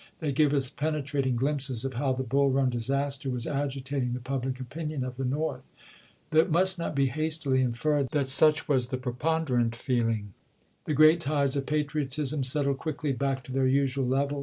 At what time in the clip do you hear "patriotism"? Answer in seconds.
11.67-12.43